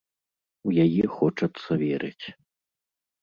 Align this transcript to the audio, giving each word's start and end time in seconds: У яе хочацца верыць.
У 0.69 0.73
яе 0.85 1.03
хочацца 1.17 1.71
верыць. 1.83 2.25